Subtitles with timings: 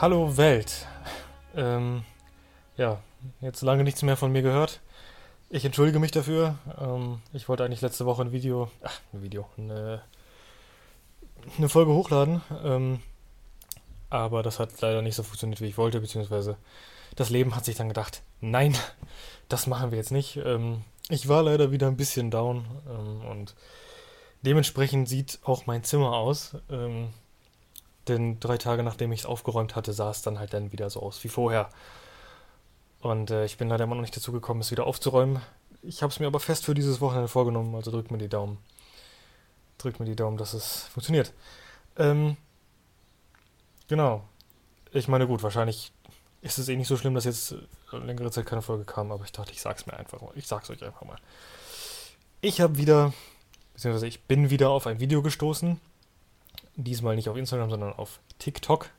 [0.00, 0.86] Hallo Welt.
[1.54, 2.04] Ähm,
[2.78, 3.02] ja,
[3.42, 4.80] jetzt lange nichts mehr von mir gehört.
[5.50, 6.56] Ich entschuldige mich dafür.
[6.80, 10.00] Ähm, ich wollte eigentlich letzte Woche ein Video, ach, ein Video, eine,
[11.58, 12.40] eine Folge hochladen.
[12.64, 13.00] Ähm,
[14.08, 16.56] aber das hat leider nicht so funktioniert, wie ich wollte, beziehungsweise
[17.14, 18.74] das Leben hat sich dann gedacht, nein,
[19.50, 20.38] das machen wir jetzt nicht.
[20.38, 23.54] Ähm, ich war leider wieder ein bisschen down ähm, und
[24.40, 26.56] dementsprechend sieht auch mein Zimmer aus.
[26.70, 27.10] Ähm,
[28.08, 31.00] denn drei Tage nachdem ich es aufgeräumt hatte, sah es dann halt dann wieder so
[31.00, 31.68] aus wie vorher.
[33.00, 35.40] Und äh, ich bin leider immer noch nicht dazu gekommen, es wieder aufzuräumen.
[35.82, 38.58] Ich habe es mir aber fest für dieses Wochenende vorgenommen, also drückt mir die Daumen.
[39.78, 41.32] Drückt mir die Daumen, dass es funktioniert.
[41.96, 42.36] Ähm,
[43.88, 44.24] genau.
[44.92, 45.92] Ich meine, gut, wahrscheinlich
[46.42, 47.54] ist es eh nicht so schlimm, dass jetzt
[47.92, 50.32] längere Zeit keine Folge kam, aber ich dachte, ich sag's mir einfach mal.
[50.34, 51.18] Ich sag's euch einfach mal.
[52.40, 53.12] Ich habe wieder,
[53.74, 55.80] beziehungsweise ich bin wieder auf ein Video gestoßen.
[56.76, 58.90] Diesmal nicht auf Instagram, sondern auf TikTok.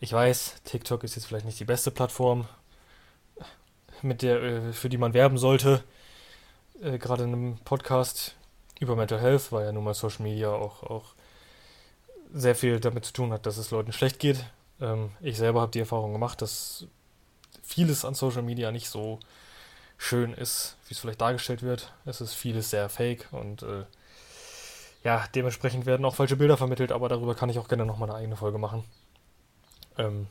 [0.00, 2.46] Ich weiß, TikTok ist jetzt vielleicht nicht die beste Plattform,
[4.02, 5.84] mit der, äh, für die man werben sollte.
[6.82, 8.34] Äh, gerade in einem Podcast
[8.80, 11.14] über Mental Health, weil ja nun mal Social Media auch, auch
[12.32, 14.44] sehr viel damit zu tun hat, dass es Leuten schlecht geht.
[14.80, 16.86] Ähm, ich selber habe die Erfahrung gemacht, dass
[17.62, 19.20] vieles an Social Media nicht so
[19.96, 21.92] schön ist, wie es vielleicht dargestellt wird.
[22.04, 23.84] Es ist vieles sehr fake und äh,
[25.04, 28.18] ja, dementsprechend werden auch falsche Bilder vermittelt, aber darüber kann ich auch gerne nochmal eine
[28.18, 28.84] eigene Folge machen.
[29.98, 30.28] Ähm,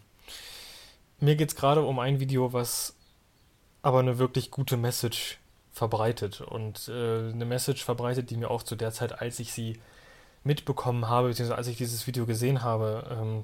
[1.20, 2.96] mir geht es gerade um ein Video, was
[3.82, 5.40] aber eine wirklich gute Message
[5.72, 6.42] verbreitet.
[6.42, 9.80] Und äh, eine Message verbreitet, die mir auch zu der Zeit, als ich sie
[10.44, 13.44] mitbekommen habe, beziehungsweise als ich dieses Video gesehen habe, ähm,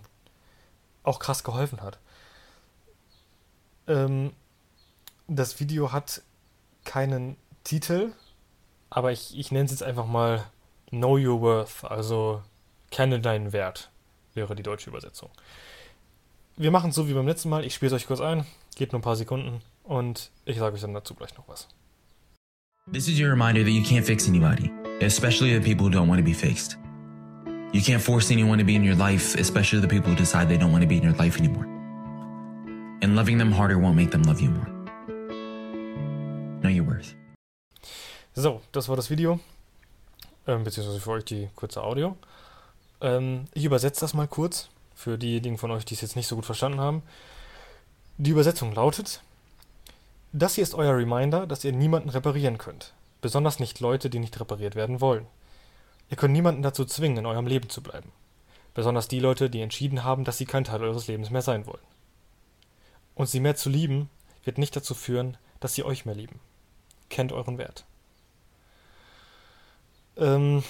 [1.04, 2.00] auch krass geholfen hat.
[3.88, 4.34] Ähm,
[5.28, 6.22] das Video hat
[6.84, 8.14] keinen Titel,
[8.90, 10.46] aber ich, ich nenne es jetzt einfach mal
[10.90, 12.42] Know Your Worth, also
[12.92, 13.90] kenne deinen Wert,
[14.34, 15.30] wäre die deutsche Übersetzung.
[16.56, 17.66] Wir machen es so wie beim letzten Mal.
[17.66, 18.46] Ich spiele es euch kurz ein,
[18.76, 21.68] geht nur ein paar Sekunden und ich sage euch dann dazu gleich noch was.
[22.92, 26.20] This is your reminder that you can't fix anybody, especially the people who don't want
[26.20, 26.78] to be fixed.
[27.74, 30.58] You can't force anyone to be in your life, especially the people who decide they
[30.58, 31.66] don't want to be in your life anymore.
[33.02, 34.68] And loving them harder won't make them love you more.
[36.62, 37.14] Know your worth.
[38.36, 39.42] So, das war das Video.
[40.48, 42.16] Ähm, beziehungsweise für euch die kurze Audio.
[43.02, 46.36] Ähm, ich übersetze das mal kurz für diejenigen von euch, die es jetzt nicht so
[46.36, 47.04] gut verstanden haben.
[48.18, 49.22] Die Übersetzung lautet:
[50.32, 52.94] Das hier ist euer Reminder, dass ihr niemanden reparieren könnt.
[53.22, 55.28] Besonders nicht Leute, die nicht repariert werden wollen.
[56.10, 58.12] Ihr könnt niemanden dazu zwingen, in eurem Leben zu bleiben.
[58.74, 61.82] Besonders die Leute, die entschieden haben, dass sie kein Teil eures Lebens mehr sein wollen.
[63.16, 64.10] Und sie mehr zu lieben,
[64.44, 66.40] wird nicht dazu führen, dass sie euch mehr lieben.
[67.10, 67.86] Kennt euren Wert.
[70.18, 70.64] Ähm,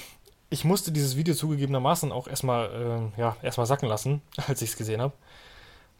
[0.50, 4.78] ich musste dieses Video zugegebenermaßen auch erstmal, äh, ja, erstmal sacken lassen, als ich es
[4.78, 5.14] gesehen habe.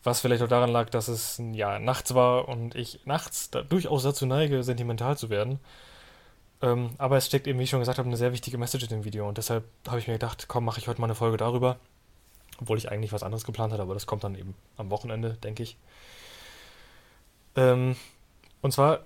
[0.04, 4.26] Was vielleicht auch daran lag, dass es ja nachts war und ich nachts durchaus dazu
[4.26, 5.60] neige, sentimental zu werden.
[6.62, 8.90] Ähm, aber es steckt eben, wie ich schon gesagt habe, eine sehr wichtige Message in
[8.90, 9.28] dem Video.
[9.28, 11.78] Und deshalb habe ich mir gedacht, komm, mache ich heute mal eine Folge darüber.
[12.60, 15.64] Obwohl ich eigentlich was anderes geplant hatte, aber das kommt dann eben am Wochenende, denke
[15.64, 15.78] ich.
[17.56, 17.96] Ähm,
[18.62, 19.02] und zwar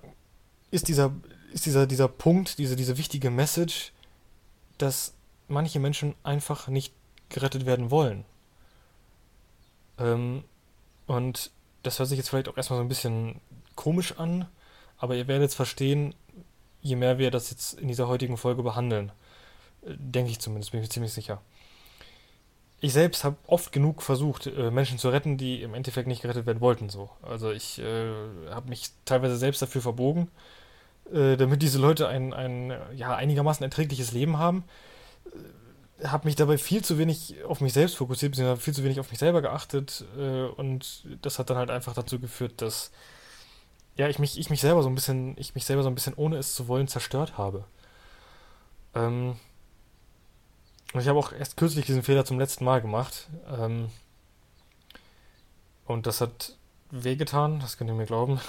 [0.70, 1.12] ist dieser,
[1.52, 3.92] ist dieser, dieser Punkt, diese, diese wichtige Message,
[4.82, 5.14] dass
[5.48, 6.92] manche Menschen einfach nicht
[7.28, 8.24] gerettet werden wollen.
[9.98, 10.44] Ähm,
[11.06, 11.50] und
[11.82, 13.40] das hört sich jetzt vielleicht auch erstmal so ein bisschen
[13.76, 14.46] komisch an,
[14.98, 16.14] aber ihr werdet es verstehen,
[16.80, 19.12] je mehr wir das jetzt in dieser heutigen Folge behandeln.
[19.82, 21.40] Äh, denke ich zumindest, bin ich mir ziemlich sicher.
[22.80, 26.46] Ich selbst habe oft genug versucht, äh, Menschen zu retten, die im Endeffekt nicht gerettet
[26.46, 26.88] werden wollten.
[26.88, 27.10] So.
[27.22, 28.12] Also ich äh,
[28.50, 30.28] habe mich teilweise selbst dafür verbogen,
[31.12, 34.64] äh, damit diese Leute ein, ein ja, einigermaßen erträgliches Leben haben.
[36.00, 39.00] Äh, habe mich dabei viel zu wenig auf mich selbst fokussiert, beziehungsweise viel zu wenig
[39.00, 40.04] auf mich selber geachtet.
[40.18, 42.90] Äh, und das hat dann halt einfach dazu geführt, dass
[43.96, 46.14] ja, ich mich, ich mich selber so ein bisschen, ich mich selber so ein bisschen,
[46.14, 47.64] ohne es zu wollen, zerstört habe.
[48.94, 49.36] Ähm,
[50.92, 53.28] und ich habe auch erst kürzlich diesen Fehler zum letzten Mal gemacht.
[53.48, 53.88] Ähm,
[55.86, 56.56] und das hat
[56.90, 58.40] wehgetan, das könnt ihr mir glauben.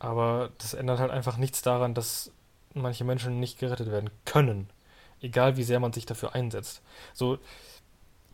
[0.00, 2.32] Aber das ändert halt einfach nichts daran, dass
[2.74, 4.68] manche Menschen nicht gerettet werden können.
[5.20, 6.82] Egal wie sehr man sich dafür einsetzt.
[7.12, 7.38] So,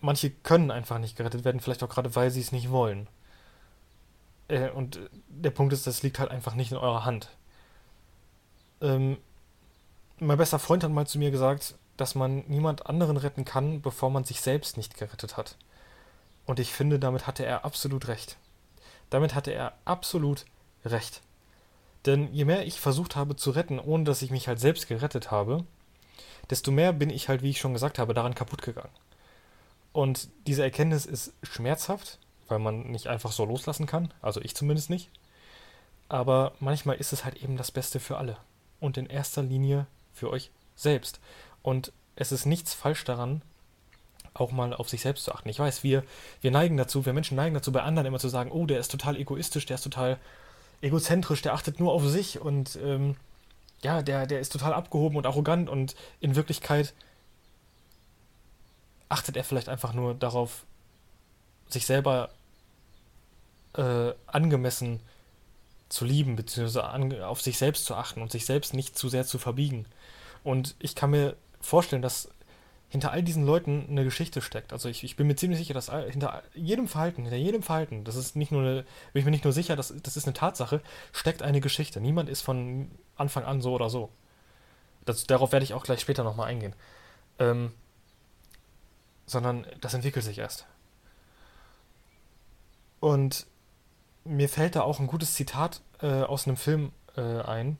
[0.00, 3.08] manche können einfach nicht gerettet werden, vielleicht auch gerade, weil sie es nicht wollen.
[4.48, 7.30] Äh, und der Punkt ist, das liegt halt einfach nicht in eurer Hand.
[8.80, 9.18] Ähm,
[10.18, 14.10] mein bester Freund hat mal zu mir gesagt, dass man niemand anderen retten kann, bevor
[14.10, 15.56] man sich selbst nicht gerettet hat.
[16.44, 18.36] Und ich finde, damit hatte er absolut recht.
[19.10, 20.44] Damit hatte er absolut
[20.84, 21.22] recht.
[22.06, 25.30] Denn je mehr ich versucht habe zu retten, ohne dass ich mich halt selbst gerettet
[25.30, 25.64] habe,
[26.50, 28.92] desto mehr bin ich halt, wie ich schon gesagt habe, daran kaputt gegangen.
[29.92, 32.18] Und diese Erkenntnis ist schmerzhaft,
[32.48, 34.12] weil man nicht einfach so loslassen kann.
[34.20, 35.10] Also ich zumindest nicht.
[36.08, 38.36] Aber manchmal ist es halt eben das Beste für alle.
[38.78, 41.18] Und in erster Linie für euch selbst.
[41.62, 43.42] Und es ist nichts falsch daran,
[44.34, 45.48] auch mal auf sich selbst zu achten.
[45.48, 46.04] Ich weiß, wir,
[46.40, 48.90] wir neigen dazu, wir Menschen neigen dazu, bei anderen immer zu sagen, oh, der ist
[48.90, 50.18] total egoistisch, der ist total
[50.80, 53.16] egozentrisch, der achtet nur auf sich und ähm,
[53.82, 56.94] ja, der, der ist total abgehoben und arrogant und in Wirklichkeit
[59.08, 60.64] achtet er vielleicht einfach nur darauf,
[61.68, 62.30] sich selber
[63.74, 65.00] äh, angemessen
[65.88, 69.38] zu lieben, beziehungsweise auf sich selbst zu achten und sich selbst nicht zu sehr zu
[69.38, 69.86] verbiegen.
[70.42, 72.28] Und ich kann mir vorstellen, dass
[72.88, 74.72] hinter all diesen Leuten eine Geschichte steckt.
[74.72, 78.16] Also ich, ich bin mir ziemlich sicher, dass hinter jedem Verhalten, hinter jedem Verhalten, das
[78.16, 80.80] ist nicht nur eine, bin ich mir nicht nur sicher, das, das ist eine Tatsache,
[81.12, 82.00] steckt eine Geschichte.
[82.00, 84.10] Niemand ist von Anfang an so oder so.
[85.04, 86.74] Das, darauf werde ich auch gleich später nochmal eingehen.
[87.38, 87.72] Ähm,
[89.26, 90.66] sondern das entwickelt sich erst.
[93.00, 93.46] Und
[94.24, 97.78] mir fällt da auch ein gutes Zitat äh, aus einem Film äh, ein,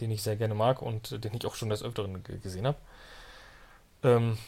[0.00, 2.78] den ich sehr gerne mag und den ich auch schon des Öfteren gesehen habe.
[4.04, 4.38] Ähm,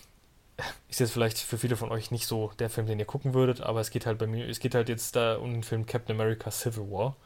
[0.89, 3.61] ist jetzt vielleicht für viele von euch nicht so der Film, den ihr gucken würdet,
[3.61, 6.15] aber es geht halt bei mir, es geht halt jetzt da um den Film Captain
[6.15, 7.17] America Civil War,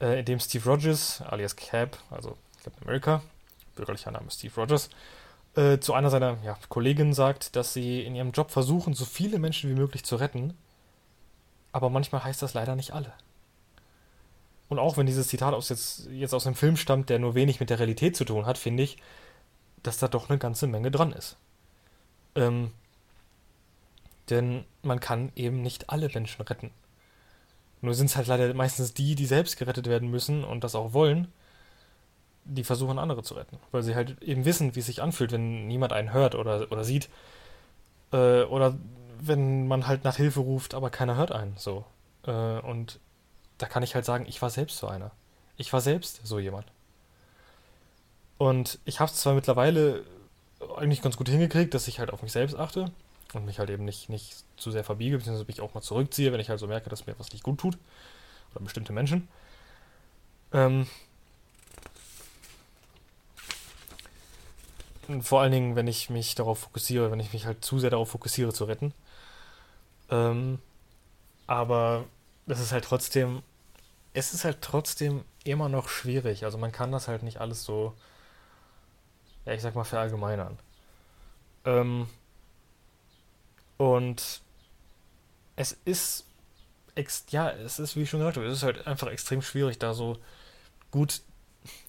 [0.00, 3.22] äh, in dem Steve Rogers, alias Cap, also Captain America,
[3.74, 4.88] bürgerlicher Name Steve Rogers,
[5.56, 9.38] äh, zu einer seiner ja, Kolleginnen sagt, dass sie in ihrem Job versuchen, so viele
[9.38, 10.54] Menschen wie möglich zu retten,
[11.72, 13.12] aber manchmal heißt das leider nicht alle.
[14.68, 17.60] Und auch wenn dieses Zitat aus jetzt, jetzt aus einem Film stammt, der nur wenig
[17.60, 18.98] mit der Realität zu tun hat, finde ich,
[19.82, 21.36] dass da doch eine ganze Menge dran ist.
[22.34, 22.72] Ähm,
[24.28, 26.70] denn man kann eben nicht alle Menschen retten.
[27.80, 30.92] Nur sind es halt leider meistens die, die selbst gerettet werden müssen und das auch
[30.92, 31.32] wollen,
[32.44, 33.58] die versuchen andere zu retten.
[33.70, 36.84] Weil sie halt eben wissen, wie es sich anfühlt, wenn niemand einen hört oder, oder
[36.84, 37.08] sieht.
[38.12, 38.76] Äh, oder
[39.20, 41.56] wenn man halt nach Hilfe ruft, aber keiner hört einen.
[41.56, 41.84] So.
[42.26, 42.30] Äh,
[42.60, 43.00] und
[43.58, 45.10] da kann ich halt sagen, ich war selbst so einer.
[45.56, 46.66] Ich war selbst so jemand.
[48.40, 50.02] Und ich habe es zwar mittlerweile
[50.78, 52.90] eigentlich ganz gut hingekriegt, dass ich halt auf mich selbst achte
[53.34, 56.40] und mich halt eben nicht, nicht zu sehr verbiege, beziehungsweise mich auch mal zurückziehe, wenn
[56.40, 57.76] ich halt so merke, dass mir was nicht gut tut.
[58.54, 59.28] Oder bestimmte Menschen.
[60.54, 60.86] Ähm
[65.20, 68.08] vor allen Dingen, wenn ich mich darauf fokussiere, wenn ich mich halt zu sehr darauf
[68.08, 68.94] fokussiere zu retten.
[70.08, 70.60] Ähm
[71.46, 72.06] aber
[72.46, 73.42] das ist halt trotzdem,
[74.14, 76.46] es ist halt trotzdem immer noch schwierig.
[76.46, 77.92] Also man kann das halt nicht alles so
[79.50, 80.58] ja, ich sag mal, verallgemeinern.
[81.64, 82.08] Ähm,
[83.78, 84.42] und
[85.56, 86.24] es ist,
[86.94, 89.78] ex ja, es ist, wie ich schon gesagt habe, es ist halt einfach extrem schwierig,
[89.78, 90.18] da so
[90.92, 91.22] gut,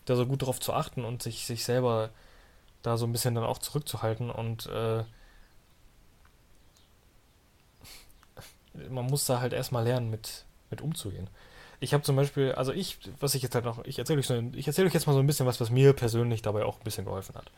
[0.05, 2.09] da so gut drauf zu achten und sich, sich selber
[2.81, 5.03] da so ein bisschen dann auch zurückzuhalten und äh,
[8.89, 11.29] man muss da halt erstmal lernen, mit, mit umzugehen.
[11.81, 14.35] Ich habe zum Beispiel, also ich, was ich jetzt halt noch, ich erzähle euch, so,
[14.35, 17.05] erzähl euch jetzt mal so ein bisschen was, was mir persönlich dabei auch ein bisschen
[17.05, 17.51] geholfen hat.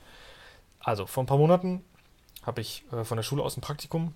[0.79, 1.83] Also, vor ein paar Monaten
[2.41, 4.13] habe ich äh, von der Schule aus ein Praktikum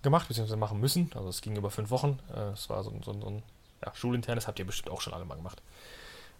[0.00, 1.10] gemacht, beziehungsweise machen müssen.
[1.14, 2.18] Also, es ging über fünf Wochen.
[2.34, 3.42] Äh, es war so, so, so ein
[3.84, 5.62] ja, schulinternes, habt ihr bestimmt auch schon alle mal gemacht.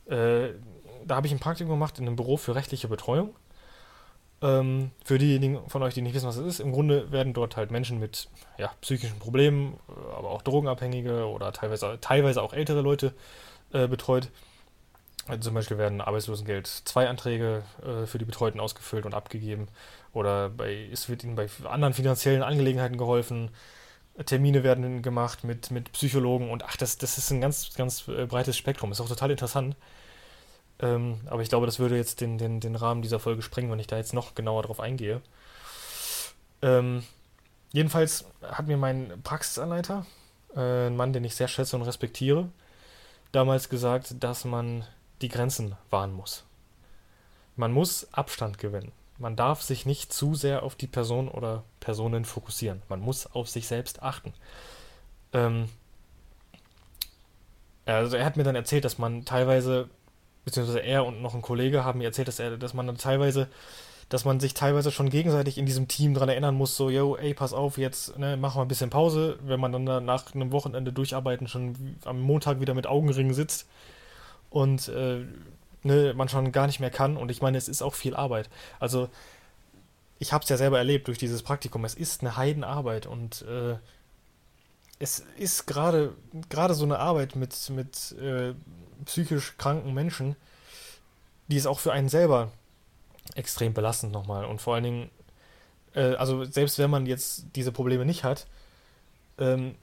[0.06, 0.55] Äh,
[1.05, 3.34] da habe ich ein Praktikum gemacht in einem Büro für rechtliche Betreuung.
[4.42, 7.56] Ähm, für diejenigen von euch, die nicht wissen, was es ist, im Grunde werden dort
[7.56, 12.80] halt Menschen mit ja, psychischen Problemen, äh, aber auch Drogenabhängige oder teilweise, teilweise auch ältere
[12.80, 13.12] Leute
[13.73, 14.30] äh, betreut.
[15.26, 19.68] Also zum Beispiel werden Arbeitslosengeld 2 Anträge äh, für die Betreuten ausgefüllt und abgegeben.
[20.12, 23.50] Oder bei, es wird ihnen bei anderen finanziellen Angelegenheiten geholfen.
[24.25, 28.26] Termine werden gemacht mit, mit Psychologen und ach, das, das ist ein ganz, ganz äh,
[28.26, 28.90] breites Spektrum.
[28.90, 29.76] Ist auch total interessant.
[30.80, 33.78] Ähm, aber ich glaube, das würde jetzt den, den, den Rahmen dieser Folge sprengen, wenn
[33.78, 35.20] ich da jetzt noch genauer drauf eingehe.
[36.62, 37.04] Ähm,
[37.72, 40.06] jedenfalls hat mir mein Praxisanleiter,
[40.56, 42.49] äh, ein Mann, den ich sehr schätze und respektiere,
[43.32, 44.84] damals gesagt, dass man
[45.20, 46.44] die Grenzen wahren muss.
[47.56, 48.92] Man muss Abstand gewinnen.
[49.18, 52.80] Man darf sich nicht zu sehr auf die Person oder Personen fokussieren.
[52.88, 54.32] Man muss auf sich selbst achten.
[55.34, 55.68] Ähm,
[57.84, 59.90] also er hat mir dann erzählt, dass man teilweise
[60.44, 63.49] beziehungsweise er und noch ein Kollege haben mir erzählt, dass er, dass man dann teilweise,
[64.09, 67.35] dass man sich teilweise schon gegenseitig in diesem Team daran erinnern muss, so, yo, ey,
[67.35, 70.92] pass auf, jetzt, ne, mach mal ein bisschen Pause, wenn man dann nach einem Wochenende
[70.92, 73.68] durcharbeiten schon am Montag wieder mit Augenringen sitzt
[74.50, 75.25] und äh,
[75.82, 77.16] ne, man schon gar nicht mehr kann.
[77.16, 78.49] Und ich meine, es ist auch viel Arbeit.
[78.78, 79.09] Also,
[80.18, 81.85] ich habe es ja selber erlebt durch dieses Praktikum.
[81.85, 83.76] Es ist eine Heidenarbeit und äh,
[84.99, 86.12] es ist gerade
[86.50, 88.52] gerade so eine Arbeit mit, mit äh,
[89.04, 90.37] psychisch kranken Menschen,
[91.49, 92.52] die ist auch für einen selber
[93.35, 94.45] extrem belastend nochmal.
[94.45, 95.11] Und vor allen Dingen,
[95.95, 98.47] äh, also selbst wenn man jetzt diese Probleme nicht hat,
[99.38, 99.75] ähm,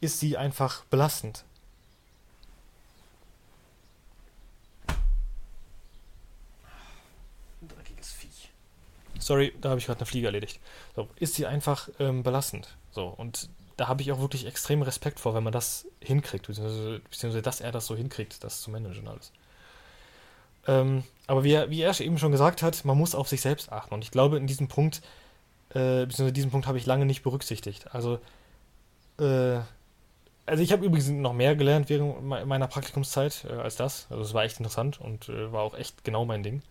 [0.00, 1.44] ist sie einfach belastend.
[7.62, 8.50] Dreckiges Viech.
[9.18, 10.60] Sorry, da habe ich gerade eine Fliege erledigt.
[10.94, 12.76] So, ist sie einfach ähm, belastend.
[12.90, 17.00] So, und da habe ich auch wirklich extrem Respekt vor, wenn man das hinkriegt, beziehungsweise,
[17.10, 19.32] beziehungsweise dass er das so hinkriegt, das zu managen alles.
[20.66, 23.72] Ähm, aber wie er, wie er eben schon gesagt hat, man muss auf sich selbst
[23.72, 23.94] achten.
[23.94, 25.02] Und ich glaube, in diesem Punkt,
[25.70, 27.94] äh, beziehungsweise diesen Punkt habe ich lange nicht berücksichtigt.
[27.94, 28.18] Also,
[29.18, 29.58] äh,
[30.46, 34.06] also ich habe übrigens noch mehr gelernt während meiner Praktikumszeit äh, als das.
[34.10, 36.62] Also es war echt interessant und äh, war auch echt genau mein Ding.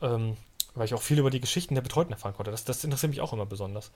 [0.00, 0.36] Ähm,
[0.74, 2.50] weil ich auch viel über die Geschichten der Betreuten erfahren konnte.
[2.50, 3.90] Das, das interessiert mich auch immer besonders.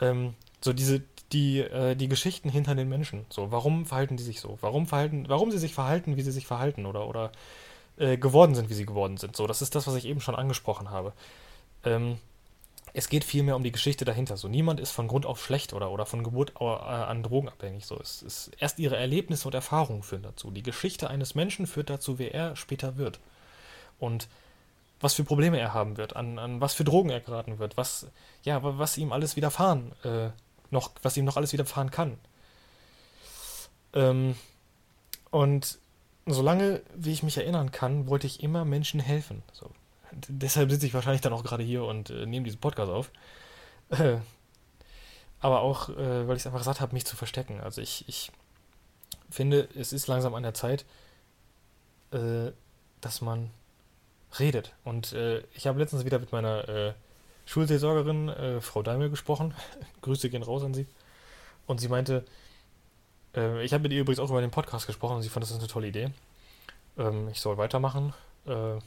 [0.00, 1.02] Ähm, so diese,
[1.32, 3.24] die, äh, die Geschichten hinter den Menschen.
[3.30, 4.58] So, warum verhalten die sich so?
[4.60, 7.32] Warum verhalten, warum sie sich verhalten, wie sie sich verhalten oder, oder
[8.00, 9.36] äh, geworden sind, wie sie geworden sind.
[9.36, 11.12] So, das ist das, was ich eben schon angesprochen habe.
[11.84, 12.18] Ähm,
[12.92, 14.36] es geht vielmehr um die Geschichte dahinter.
[14.36, 17.86] So, niemand ist von Grund auf schlecht oder, oder von Geburt äh, an Drogen abhängig.
[17.86, 20.50] So, es ist erst ihre Erlebnisse und Erfahrungen führen dazu.
[20.50, 23.20] Die Geschichte eines Menschen führt dazu, wer er später wird.
[23.98, 24.28] Und
[25.00, 28.06] was für Probleme er haben wird, an, an was für Drogen er geraten wird, was,
[28.42, 30.30] ja, was ihm alles widerfahren, äh,
[30.70, 32.18] noch, was ihm noch alles widerfahren kann.
[33.94, 34.36] Ähm,
[35.30, 35.78] und
[36.26, 39.42] solange, wie ich mich erinnern kann, wollte ich immer Menschen helfen.
[39.52, 39.70] So.
[40.28, 43.10] Deshalb sitze ich wahrscheinlich dann auch gerade hier und äh, nehme diesen Podcast auf.
[43.90, 44.18] Äh,
[45.40, 47.60] aber auch, äh, weil ich es einfach satt habe, mich zu verstecken.
[47.60, 48.30] Also ich, ich
[49.30, 50.84] finde, es ist langsam an der Zeit,
[52.12, 52.52] äh,
[53.00, 53.50] dass man
[54.38, 54.74] redet.
[54.84, 56.92] Und äh, ich habe letztens wieder mit meiner äh,
[57.46, 59.54] Schulseelsorgerin, äh, Frau Daimel, gesprochen.
[60.02, 60.86] Grüße gehen raus an sie.
[61.66, 62.24] Und sie meinte,
[63.34, 65.50] äh, ich habe mit ihr übrigens auch über den Podcast gesprochen und sie fand das
[65.50, 66.10] ist eine tolle Idee.
[66.98, 68.12] Ähm, ich soll weitermachen.
[68.46, 68.78] Äh,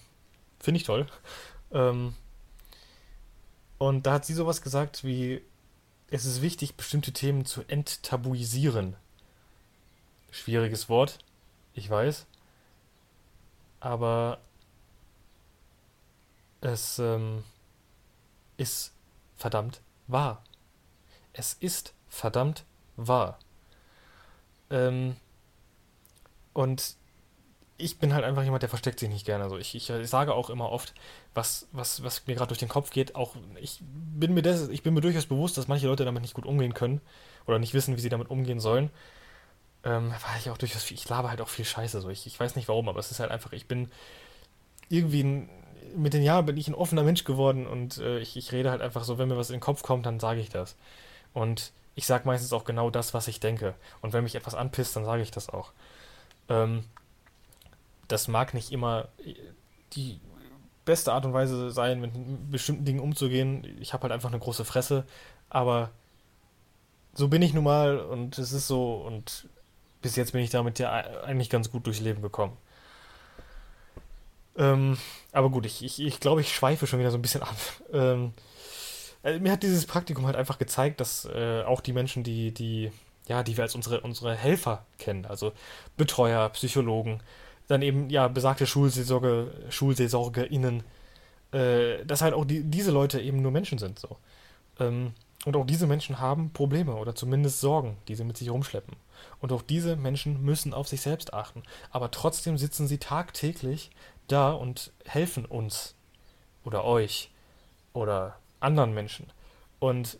[0.60, 1.08] Finde ich toll.
[1.76, 2.14] Ähm,
[3.80, 5.42] und da hat sie sowas gesagt wie,
[6.12, 8.96] es ist wichtig, bestimmte Themen zu enttabuisieren.
[10.30, 11.18] Schwieriges Wort,
[11.74, 12.28] ich weiß.
[13.80, 14.38] Aber
[16.64, 17.44] es ähm,
[18.58, 18.94] ist
[19.36, 20.44] verdammt wahr.
[21.34, 22.64] Es ist verdammt
[22.96, 23.40] wahr.
[24.70, 25.16] Ähm,
[26.54, 26.96] und
[27.78, 29.44] ich bin halt einfach jemand, der versteckt sich nicht gerne.
[29.44, 30.94] Also ich, ich, ich sage auch immer oft,
[31.34, 33.16] was, was, was mir gerade durch den Kopf geht.
[33.16, 36.36] Auch ich bin mir des, ich bin mir durchaus bewusst, dass manche Leute damit nicht
[36.36, 37.02] gut umgehen können
[37.46, 38.90] oder nicht wissen, wie sie damit umgehen sollen.
[39.84, 42.00] Ähm, weil ich auch durchaus ich laber halt auch viel Scheiße.
[42.00, 42.10] So.
[42.10, 43.92] Ich, ich weiß nicht warum, aber es ist halt einfach, ich bin
[44.90, 45.50] irgendwie ein,
[45.96, 48.82] mit den Jahren bin ich ein offener Mensch geworden und äh, ich, ich rede halt
[48.82, 50.76] einfach so, wenn mir was in den Kopf kommt, dann sage ich das.
[51.34, 53.76] Und ich sage meistens auch genau das, was ich denke.
[54.02, 55.72] Und wenn mich etwas anpisst, dann sage ich das auch.
[56.50, 56.86] Ähm,
[58.08, 59.08] das mag nicht immer
[59.94, 60.20] die
[60.86, 62.12] beste Art und Weise sein, mit
[62.52, 63.78] bestimmten Dingen umzugehen.
[63.80, 65.06] Ich habe halt einfach eine große Fresse,
[65.50, 65.92] aber
[67.14, 69.48] so bin ich nun mal und es ist so und
[70.02, 70.92] bis jetzt bin ich damit ja
[71.24, 72.58] eigentlich ganz gut durchs Leben gekommen.
[74.58, 74.98] Ähm,
[75.32, 77.56] aber gut, ich, ich, ich glaube, ich schweife schon wieder so ein bisschen ab.
[77.94, 78.34] Ähm,
[79.22, 82.92] also mir hat dieses Praktikum halt einfach gezeigt, dass äh, auch die Menschen, die, die,
[83.28, 85.54] ja, die wir als unsere, unsere Helfer kennen, also
[85.96, 87.22] Betreuer, Psychologen,
[87.68, 90.84] dann eben, ja, besagte Schulseelsorge, SchulseelsorgerInnen,
[91.54, 94.18] äh, dass halt auch die, diese Leute eben nur Menschen sind, so.
[94.80, 95.14] Ähm,
[95.46, 98.96] und auch diese Menschen haben Probleme oder zumindest Sorgen, die sie mit sich rumschleppen.
[99.42, 101.64] Und auch diese Menschen müssen auf sich selbst achten.
[101.92, 103.92] Aber trotzdem sitzen sie tagtäglich
[104.28, 105.96] da und helfen uns
[106.64, 107.32] oder euch
[107.94, 109.28] oder anderen Menschen.
[109.80, 110.18] Und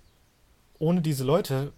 [0.80, 1.72] ohne diese Leute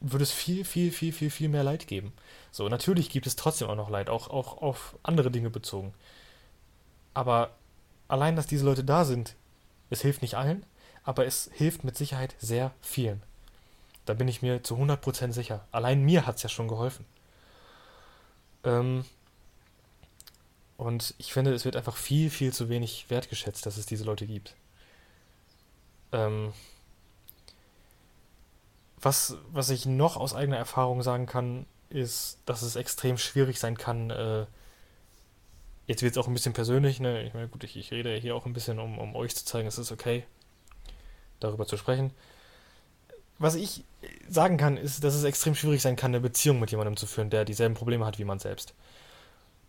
[0.00, 2.12] würde es viel, viel, viel, viel, viel mehr Leid geben.
[2.50, 5.94] So, natürlich gibt es trotzdem auch noch Leid, auch, auch auf andere Dinge bezogen.
[7.14, 7.50] Aber
[8.08, 9.36] allein, dass diese Leute da sind,
[9.90, 10.64] es hilft nicht allen,
[11.04, 13.22] aber es hilft mit Sicherheit sehr vielen.
[14.06, 15.64] Da bin ich mir zu 100% sicher.
[15.70, 17.04] Allein mir hat es ja schon geholfen.
[18.64, 19.04] Ähm,
[20.80, 24.26] und ich finde, es wird einfach viel, viel zu wenig wertgeschätzt, dass es diese Leute
[24.26, 24.56] gibt.
[26.10, 26.54] Ähm,
[28.98, 33.76] was, was ich noch aus eigener Erfahrung sagen kann, ist, dass es extrem schwierig sein
[33.76, 34.08] kann.
[34.08, 34.46] Äh,
[35.86, 37.24] jetzt wird es auch ein bisschen persönlich, ne?
[37.24, 39.68] Ich meine, gut, ich, ich rede hier auch ein bisschen, um, um euch zu zeigen,
[39.68, 40.24] es ist okay,
[41.40, 42.10] darüber zu sprechen.
[43.38, 43.84] Was ich
[44.30, 47.28] sagen kann, ist, dass es extrem schwierig sein kann, eine Beziehung mit jemandem zu führen,
[47.28, 48.72] der dieselben Probleme hat wie man selbst.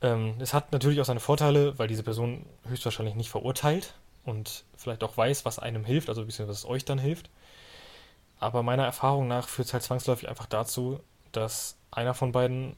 [0.01, 3.93] Ähm, es hat natürlich auch seine Vorteile, weil diese Person höchstwahrscheinlich nicht verurteilt
[4.25, 7.29] und vielleicht auch weiß, was einem hilft, also ein bisschen, was euch dann hilft.
[8.39, 10.99] Aber meiner Erfahrung nach führt es halt zwangsläufig einfach dazu,
[11.31, 12.75] dass einer von beiden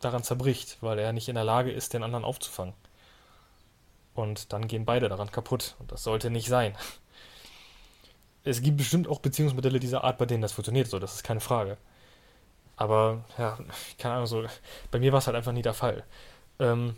[0.00, 2.74] daran zerbricht, weil er nicht in der Lage ist, den anderen aufzufangen.
[4.14, 5.74] Und dann gehen beide daran kaputt.
[5.78, 6.76] Und das sollte nicht sein.
[8.44, 11.40] Es gibt bestimmt auch Beziehungsmodelle dieser Art, bei denen das funktioniert, so, das ist keine
[11.40, 11.76] Frage.
[12.76, 13.58] Aber ja,
[13.98, 14.44] keine Ahnung, so,
[14.90, 16.04] bei mir war es halt einfach nie der Fall.
[16.62, 16.94] Ähm,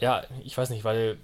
[0.00, 1.18] ja, ich weiß nicht, weil,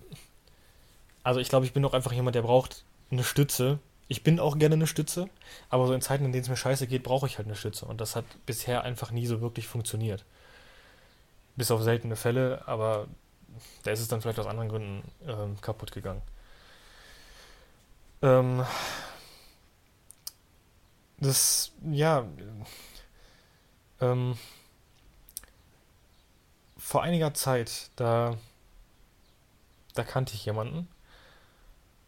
[1.22, 3.78] also ich glaube, ich bin doch einfach jemand, der braucht eine Stütze.
[4.08, 5.28] Ich bin auch gerne eine Stütze,
[5.68, 7.86] aber so in Zeiten, in denen es mir scheiße geht, brauche ich halt eine Stütze.
[7.86, 10.24] Und das hat bisher einfach nie so wirklich funktioniert.
[11.56, 13.08] Bis auf seltene Fälle, aber
[13.82, 16.22] da ist es dann vielleicht aus anderen Gründen ähm, kaputt gegangen.
[18.22, 18.64] Ähm,
[21.18, 22.26] das, ja,
[24.00, 24.36] ähm,
[26.86, 28.36] vor einiger Zeit, da,
[29.94, 30.86] da kannte ich jemanden,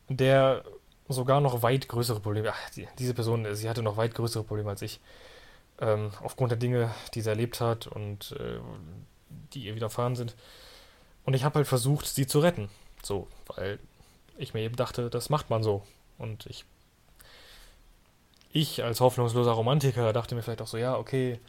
[0.08, 0.62] der
[1.08, 4.70] sogar noch weit größere Probleme, ach, die, diese Person, sie hatte noch weit größere Probleme
[4.70, 5.00] als ich,
[5.80, 8.60] ähm, aufgrund der Dinge, die sie erlebt hat und äh,
[9.52, 10.36] die ihr widerfahren sind.
[11.24, 12.70] Und ich habe halt versucht, sie zu retten.
[13.02, 13.80] So, weil
[14.36, 15.82] ich mir eben dachte, das macht man so.
[16.18, 16.64] Und ich,
[18.52, 21.40] ich als hoffnungsloser Romantiker dachte mir vielleicht auch so, ja, okay,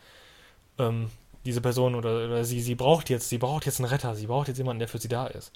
[0.79, 1.11] ähm,
[1.45, 4.47] diese Person oder, oder sie, sie braucht jetzt, sie braucht jetzt einen Retter, sie braucht
[4.47, 5.51] jetzt jemanden, der für sie da ist.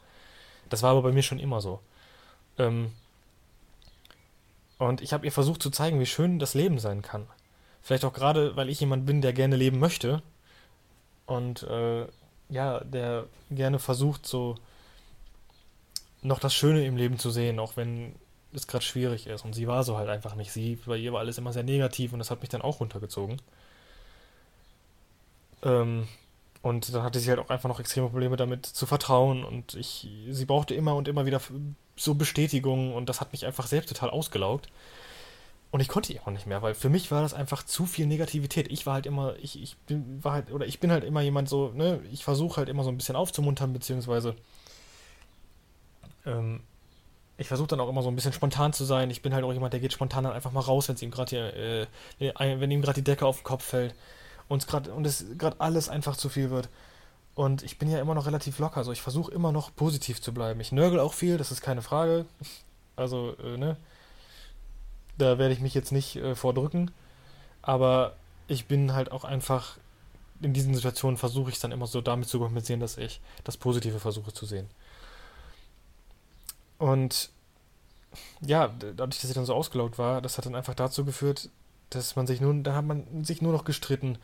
[0.70, 1.80] Das war aber bei mir schon immer so.
[2.58, 2.92] Ähm,
[4.78, 7.28] und ich habe ihr versucht zu zeigen, wie schön das Leben sein kann.
[7.82, 10.22] Vielleicht auch gerade, weil ich jemand bin, der gerne leben möchte.
[11.26, 12.08] Und äh,
[12.50, 14.56] ja, der gerne versucht, so
[16.22, 18.16] noch das Schöne im Leben zu sehen, auch wenn
[18.54, 19.44] es gerade schwierig ist.
[19.44, 20.52] Und sie war so halt einfach nicht.
[20.52, 23.42] Sie, bei ihr war alles immer sehr negativ und das hat mich dann auch runtergezogen.
[25.64, 26.08] Ähm,
[26.62, 30.08] und dann hatte sie halt auch einfach noch extreme Probleme damit zu vertrauen und ich,
[30.30, 31.42] sie brauchte immer und immer wieder
[31.98, 34.70] so Bestätigung und das hat mich einfach selbst total ausgelaugt.
[35.72, 38.72] Und ich konnte auch nicht mehr, weil für mich war das einfach zu viel Negativität.
[38.72, 41.50] Ich war halt immer, ich, ich bin, war halt, oder ich bin halt immer jemand
[41.50, 44.36] so, ne, ich versuche halt immer so ein bisschen aufzumuntern, beziehungsweise
[46.26, 46.62] ähm,
[47.38, 49.10] ich versuche dann auch immer so ein bisschen spontan zu sein.
[49.10, 51.12] Ich bin halt auch jemand, der geht spontan dann einfach mal raus, wenn es ihm
[51.12, 53.96] gerade äh, wenn ihm gerade die Decke auf den Kopf fällt
[54.48, 56.70] und grad, und es gerade alles einfach zu viel wird.
[57.36, 60.34] Und ich bin ja immer noch relativ locker, also ich versuche immer noch positiv zu
[60.34, 60.60] bleiben.
[60.60, 62.26] Ich nörgel auch viel, das ist keine Frage.
[62.96, 63.76] Also, äh, ne?
[65.18, 66.92] Da werde ich mich jetzt nicht äh, vordrücken.
[67.64, 68.16] Aber
[68.48, 69.78] ich bin halt auch einfach,
[70.42, 73.58] in diesen Situationen versuche ich es dann immer so damit zu kompensieren, dass ich das
[73.58, 74.70] Positive versuche zu sehen.
[76.78, 77.32] Und
[78.42, 81.50] ja, dadurch, dass ich dann so ausgelaugt war, das hat dann einfach dazu geführt,
[81.96, 84.18] dass man sich nun, da hat man sich nur noch gestritten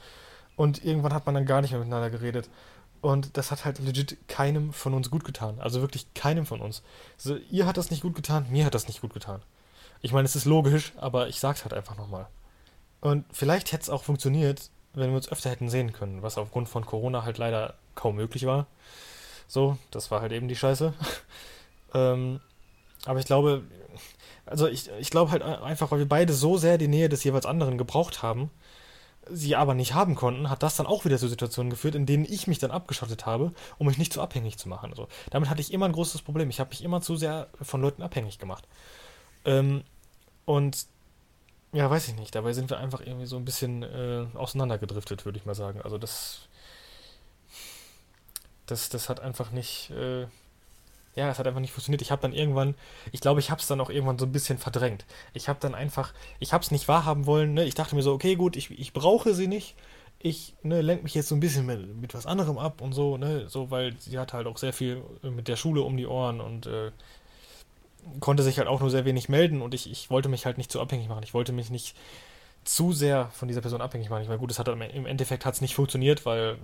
[0.55, 2.49] und irgendwann hat man dann gar nicht mehr miteinander geredet.
[3.01, 5.59] Und das hat halt legit keinem von uns gut getan.
[5.59, 6.83] Also wirklich keinem von uns.
[7.17, 9.41] Also, ihr hat das nicht gut getan, mir hat das nicht gut getan.
[10.01, 12.27] Ich meine, es ist logisch, aber ich sag's halt einfach nochmal.
[13.01, 16.67] Und vielleicht hätte es auch funktioniert, wenn wir uns öfter hätten sehen können, was aufgrund
[16.67, 18.67] von Corona halt leider kaum möglich war.
[19.47, 20.93] So, das war halt eben die Scheiße.
[21.93, 22.41] ähm,
[23.05, 23.63] aber ich glaube,
[24.49, 27.45] also ich, ich glaube halt einfach, weil wir beide so sehr die Nähe des jeweils
[27.45, 28.49] anderen gebraucht haben,
[29.29, 32.25] sie aber nicht haben konnten, hat das dann auch wieder zu Situationen geführt, in denen
[32.25, 34.89] ich mich dann abgeschottet habe, um mich nicht zu abhängig zu machen.
[34.89, 36.49] Also, damit hatte ich immer ein großes Problem.
[36.49, 38.67] Ich habe mich immer zu sehr von Leuten abhängig gemacht.
[39.45, 39.83] Ähm,
[40.45, 40.87] und
[41.71, 42.33] ja, weiß ich nicht.
[42.33, 45.81] Dabei sind wir einfach irgendwie so ein bisschen äh, auseinandergedriftet, würde ich mal sagen.
[45.81, 46.47] Also das,
[48.65, 50.25] das, das hat einfach nicht, äh,
[51.15, 52.01] ja, es hat einfach nicht funktioniert.
[52.01, 52.75] Ich habe dann irgendwann,
[53.11, 55.05] ich glaube, ich habe es dann auch irgendwann so ein bisschen verdrängt.
[55.33, 57.53] Ich habe dann einfach, ich habe es nicht wahrhaben wollen.
[57.53, 57.65] Ne?
[57.65, 59.75] Ich dachte mir so, okay, gut, ich, ich brauche sie nicht.
[60.21, 63.15] Ich ne, lenke mich jetzt so ein bisschen mit, mit was anderem ab und so,
[63.17, 66.41] ne, so, weil sie hat halt auch sehr viel mit der Schule um die Ohren
[66.41, 66.91] und äh,
[68.19, 70.73] konnte sich halt auch nur sehr wenig melden und ich, ich wollte mich halt nicht
[70.73, 71.23] zu abhängig machen.
[71.23, 71.95] Ich wollte mich nicht
[72.65, 74.21] zu sehr von dieser Person abhängig machen.
[74.21, 76.57] Ich meine, gut, es hat im Endeffekt hat es nicht funktioniert, weil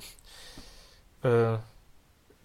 [1.24, 1.58] äh,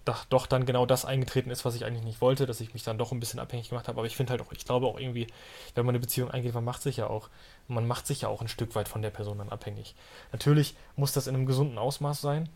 [0.05, 2.83] doch, doch dann genau das eingetreten ist, was ich eigentlich nicht wollte, dass ich mich
[2.83, 3.99] dann doch ein bisschen abhängig gemacht habe.
[3.99, 5.27] Aber ich finde halt auch, ich glaube auch irgendwie,
[5.75, 7.29] wenn man eine Beziehung eingeht, man macht sich ja auch,
[7.69, 9.95] man macht sich ja auch ein Stück weit von der Person dann abhängig.
[10.33, 12.49] Natürlich muss das in einem gesunden Ausmaß sein.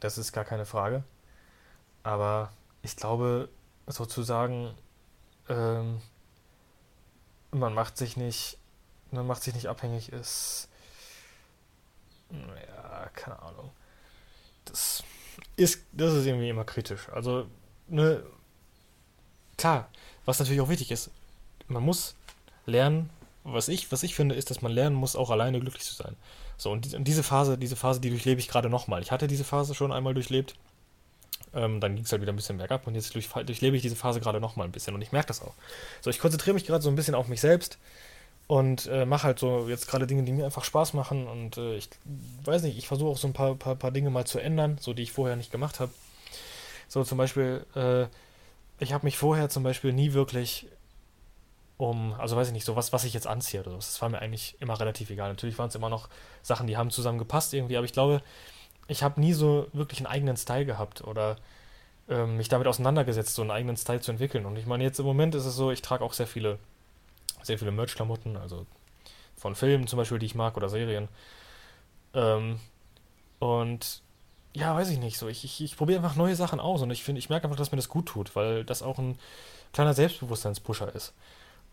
[0.00, 1.04] Das ist gar keine Frage.
[2.02, 3.48] Aber ich glaube,
[3.86, 4.74] sozusagen,
[5.48, 6.00] ähm,
[7.50, 8.58] man macht sich nicht,
[9.10, 10.68] man macht sich nicht abhängig, ist,
[12.30, 13.70] ja, keine Ahnung.
[14.64, 15.04] Das
[15.56, 17.08] ist, das ist irgendwie immer kritisch.
[17.10, 17.46] Also,
[17.88, 18.22] ne,
[19.56, 19.88] klar,
[20.24, 21.10] was natürlich auch wichtig ist,
[21.68, 22.14] man muss
[22.66, 23.10] lernen,
[23.44, 26.16] was ich, was ich finde, ist, dass man lernen muss, auch alleine glücklich zu sein.
[26.56, 29.02] So, und, die, und diese Phase, diese Phase, die durchlebe ich gerade nochmal.
[29.02, 30.54] Ich hatte diese Phase schon einmal durchlebt.
[31.54, 33.96] Ähm, dann ging es halt wieder ein bisschen bergab und jetzt durch, durchlebe ich diese
[33.96, 35.54] Phase gerade nochmal ein bisschen und ich merke das auch.
[36.00, 37.78] So, ich konzentriere mich gerade so ein bisschen auf mich selbst
[38.52, 41.74] und äh, mache halt so jetzt gerade Dinge, die mir einfach Spaß machen und äh,
[41.76, 41.88] ich
[42.44, 44.92] weiß nicht, ich versuche auch so ein paar, paar, paar Dinge mal zu ändern, so
[44.92, 45.90] die ich vorher nicht gemacht habe.
[46.86, 48.08] So zum Beispiel, äh,
[48.78, 50.66] ich habe mich vorher zum Beispiel nie wirklich
[51.78, 53.76] um, also weiß ich nicht, so was, was ich jetzt anziehe oder so.
[53.78, 55.30] Das war mir eigentlich immer relativ egal.
[55.30, 56.10] Natürlich waren es immer noch
[56.42, 58.20] Sachen, die haben zusammen gepasst irgendwie, aber ich glaube,
[58.86, 61.36] ich habe nie so wirklich einen eigenen Style gehabt oder
[62.06, 64.44] ähm, mich damit auseinandergesetzt, so einen eigenen Style zu entwickeln.
[64.44, 66.58] Und ich meine, jetzt im Moment ist es so, ich trage auch sehr viele,
[67.42, 68.66] sehr viele Merch-Klamotten, also
[69.36, 71.08] von Filmen zum Beispiel, die ich mag oder Serien.
[72.14, 72.60] Ähm,
[73.38, 74.02] und
[74.54, 75.28] ja, weiß ich nicht so.
[75.28, 77.72] Ich, ich, ich probiere einfach neue Sachen aus und ich finde, ich merke einfach, dass
[77.72, 79.18] mir das gut tut, weil das auch ein
[79.72, 81.14] kleiner Selbstbewusstseinspusher ist.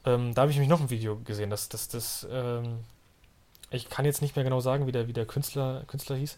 [0.05, 2.79] Ähm, da habe ich mich noch ein Video gesehen, dass das, das, ähm,
[3.69, 6.37] ich kann jetzt nicht mehr genau sagen, wie der, wie der Künstler, Künstler hieß,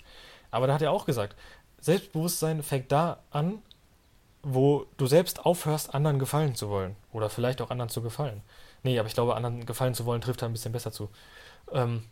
[0.50, 1.36] aber da hat er auch gesagt,
[1.80, 3.60] Selbstbewusstsein fängt da an,
[4.44, 6.96] wo du selbst aufhörst, anderen gefallen zu wollen.
[7.12, 8.42] Oder vielleicht auch anderen zu gefallen.
[8.84, 11.10] Nee, aber ich glaube, anderen gefallen zu wollen, trifft da ein bisschen besser zu.
[11.72, 12.04] Ähm,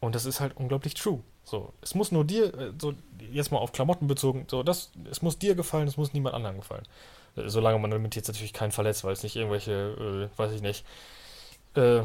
[0.00, 1.20] und das ist halt unglaublich true.
[1.44, 2.94] So, es muss nur dir, äh, so
[3.30, 6.56] jetzt mal auf Klamotten bezogen, so das, es muss dir gefallen, es muss niemand anderem
[6.56, 6.86] gefallen.
[7.36, 10.62] Äh, solange man damit jetzt natürlich keinen verletzt, weil es nicht irgendwelche, äh, weiß ich
[10.62, 10.84] nicht,
[11.76, 12.02] äh,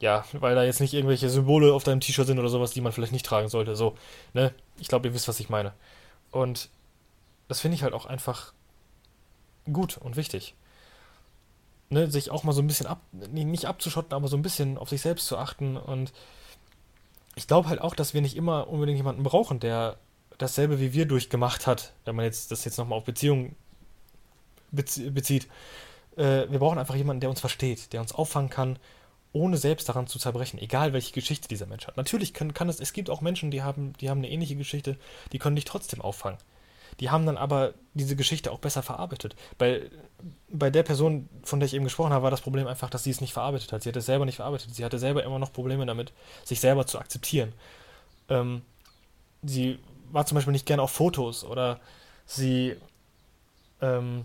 [0.00, 2.92] ja, weil da jetzt nicht irgendwelche Symbole auf deinem T-Shirt sind oder sowas, die man
[2.92, 3.76] vielleicht nicht tragen sollte.
[3.76, 3.96] So,
[4.34, 4.52] ne?
[4.78, 5.72] Ich glaube, ihr wisst, was ich meine.
[6.32, 6.68] Und
[7.48, 8.52] das finde ich halt auch einfach
[9.72, 10.54] gut und wichtig.
[11.88, 14.88] Ne, sich auch mal so ein bisschen ab, nicht abzuschotten, aber so ein bisschen auf
[14.88, 15.76] sich selbst zu achten.
[15.76, 16.12] Und
[17.36, 19.96] ich glaube halt auch, dass wir nicht immer unbedingt jemanden brauchen, der
[20.38, 23.54] dasselbe wie wir durchgemacht hat, wenn man jetzt das jetzt nochmal auf Beziehungen
[24.72, 25.48] bezieht.
[26.16, 28.78] Äh, wir brauchen einfach jemanden, der uns versteht, der uns auffangen kann,
[29.32, 31.96] ohne selbst daran zu zerbrechen, egal welche Geschichte dieser Mensch hat.
[31.96, 34.96] Natürlich kann, kann es, es gibt auch Menschen, die haben, die haben eine ähnliche Geschichte,
[35.32, 36.38] die können dich trotzdem auffangen.
[37.00, 39.36] Die haben dann aber diese Geschichte auch besser verarbeitet.
[39.58, 39.90] Bei,
[40.48, 43.10] bei der Person, von der ich eben gesprochen habe, war das Problem einfach, dass sie
[43.10, 43.82] es nicht verarbeitet hat.
[43.82, 44.74] Sie hat es selber nicht verarbeitet.
[44.74, 46.12] Sie hatte selber immer noch Probleme damit,
[46.44, 47.52] sich selber zu akzeptieren.
[48.28, 48.62] Ähm,
[49.42, 49.78] sie
[50.10, 51.80] war zum Beispiel nicht gerne auf Fotos oder
[52.24, 52.76] sie
[53.80, 54.24] ähm,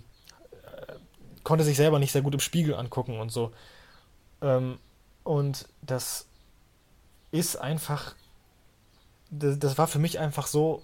[1.43, 3.51] konnte sich selber nicht sehr gut im Spiegel angucken und so.
[4.41, 4.79] Ähm,
[5.23, 6.27] und das
[7.31, 8.15] ist einfach,
[9.29, 10.83] das, das war für mich einfach so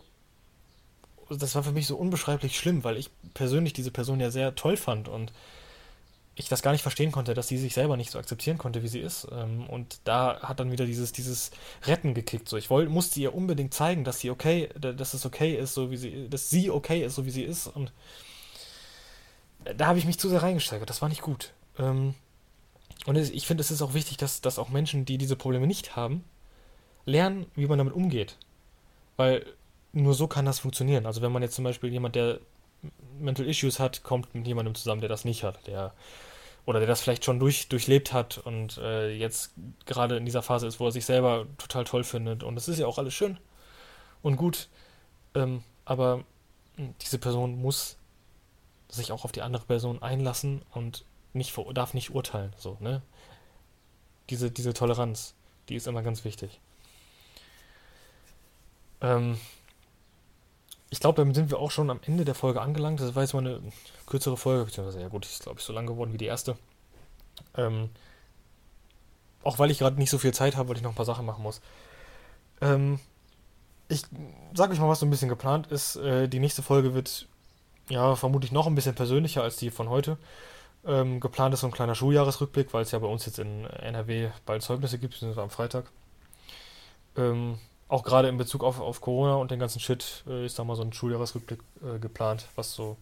[1.29, 4.77] das war für mich so unbeschreiblich schlimm, weil ich persönlich diese Person ja sehr toll
[4.77, 5.31] fand und
[6.39, 8.87] ich das gar nicht verstehen konnte, dass sie sich selber nicht so akzeptieren konnte, wie
[8.87, 9.27] sie ist.
[9.31, 11.51] Ähm, und da hat dann wieder dieses, dieses
[11.85, 12.47] Retten gekickt.
[12.47, 15.89] So, ich wollte, musste ihr unbedingt zeigen, dass sie okay, dass es okay ist, so
[15.89, 17.67] wie sie, dass sie okay ist, so wie sie ist.
[17.67, 17.91] Und
[19.75, 20.89] da habe ich mich zu sehr reingesteigert.
[20.89, 21.53] Das war nicht gut.
[21.79, 22.13] Ähm,
[23.07, 25.95] und ich finde, es ist auch wichtig, dass, dass auch Menschen, die diese Probleme nicht
[25.95, 26.23] haben,
[27.05, 28.37] lernen, wie man damit umgeht.
[29.15, 29.45] Weil
[30.01, 31.05] nur so kann das funktionieren.
[31.05, 32.39] Also wenn man jetzt zum Beispiel jemand, der
[33.19, 35.93] Mental Issues hat, kommt mit jemandem zusammen, der das nicht hat, der
[36.65, 39.53] oder der das vielleicht schon durch, durchlebt hat und äh, jetzt
[39.85, 42.43] gerade in dieser Phase ist, wo er sich selber total toll findet.
[42.43, 43.37] Und das ist ja auch alles schön
[44.21, 44.67] und gut.
[45.33, 46.25] Ähm, aber
[47.01, 47.95] diese Person muss
[48.89, 52.53] sich auch auf die andere Person einlassen und nicht darf nicht urteilen.
[52.57, 53.01] So, ne?
[54.29, 55.35] Diese, diese Toleranz,
[55.69, 56.59] die ist immer ganz wichtig.
[58.99, 59.39] Ähm,
[60.89, 63.01] ich glaube, damit sind wir auch schon am Ende der Folge angelangt.
[63.01, 63.61] Das war jetzt mal eine
[64.05, 66.57] kürzere Folge, beziehungsweise ja gut, ist glaube ich so lang geworden wie die erste.
[67.55, 67.89] Ähm,
[69.43, 71.25] auch weil ich gerade nicht so viel Zeit habe, weil ich noch ein paar Sachen
[71.25, 71.61] machen muss.
[72.61, 72.99] Ähm,
[73.89, 74.03] ich
[74.53, 75.97] sage euch mal, was so ein bisschen geplant ist.
[75.97, 77.27] Äh, die nächste Folge wird
[77.89, 80.17] ja vermutlich noch ein bisschen persönlicher als die von heute.
[80.85, 84.29] Ähm, geplant ist so ein kleiner Schuljahresrückblick, weil es ja bei uns jetzt in NRW
[84.45, 85.91] bald Zeugnisse gibt, beziehungsweise am Freitag.
[87.17, 90.63] Ähm, auch gerade in Bezug auf, auf Corona und den ganzen Shit äh, ist da
[90.63, 92.97] mal so ein Schuljahresrückblick äh, geplant, was so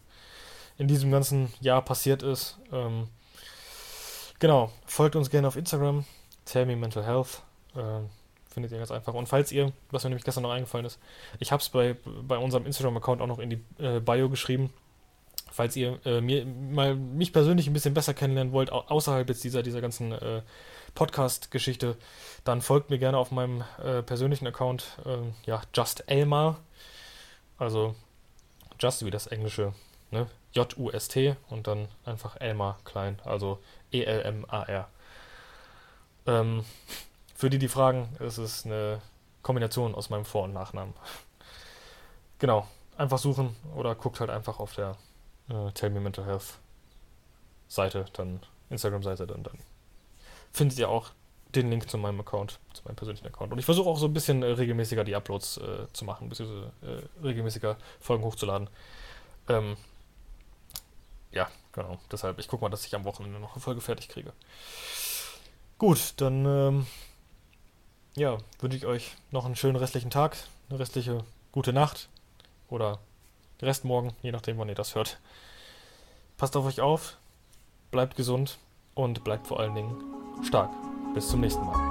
[0.78, 2.58] in diesem ganzen Jahr passiert ist.
[2.72, 3.08] Ähm,
[4.40, 6.06] genau, folgt uns gerne auf Instagram,
[6.46, 7.42] Tell Me Mental Health.
[7.76, 8.02] Äh,
[8.56, 9.14] findet ihr ganz einfach.
[9.14, 10.98] Und falls ihr, was mir nämlich gestern noch eingefallen ist,
[11.40, 14.72] ich habe es bei, bei unserem Instagram-Account auch noch in die äh, Bio geschrieben.
[15.56, 19.64] Falls ihr äh, mir mal mich persönlich ein bisschen besser kennenlernen wollt, außerhalb jetzt dieser,
[19.64, 20.42] dieser ganzen äh,
[20.96, 21.96] Podcast-Geschichte,
[22.44, 26.60] dann folgt mir gerne auf meinem äh, persönlichen Account, äh, ja, Just Elmar.
[27.58, 27.96] Also
[28.82, 29.74] Just wie das englische,
[30.12, 30.28] ne?
[30.52, 33.60] J-U-S-T und dann einfach Elmar klein, also
[33.94, 34.90] E-L-M-A-R.
[36.26, 36.66] Ähm,
[37.34, 39.02] für die, die fragen, es ist eine
[39.42, 40.94] Kombination aus meinem Vor- und Nachnamen.
[42.40, 44.98] genau, einfach suchen oder guckt halt einfach auf der
[45.50, 46.60] äh, Tell Me Mental Health
[47.68, 49.58] Seite, dann Instagram-Seite, dann, dann
[50.52, 51.12] findet ihr auch
[51.54, 53.52] den Link zu meinem Account, zu meinem persönlichen Account.
[53.52, 56.72] Und ich versuche auch so ein bisschen äh, regelmäßiger die Uploads äh, zu machen, beziehungsweise
[56.82, 58.70] äh, regelmäßiger Folgen hochzuladen.
[59.48, 59.78] Ähm,
[61.32, 62.00] ja, genau.
[62.12, 64.34] Deshalb, ich gucke mal, dass ich am Wochenende noch eine Folge fertig kriege.
[65.78, 66.88] Gut, dann ähm,
[68.16, 70.38] ja, wünsche ich euch noch einen schönen restlichen Tag,
[70.70, 72.10] eine restliche gute Nacht
[72.70, 73.00] oder
[73.62, 75.20] Restmorgen, je nachdem, wann ihr das hört.
[76.38, 77.18] Passt auf euch auf,
[77.92, 78.58] bleibt gesund
[78.94, 79.96] und bleibt vor allen Dingen
[80.44, 80.72] stark.
[81.14, 81.85] Bis zum nächsten Mal.